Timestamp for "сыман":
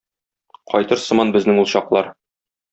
1.05-1.35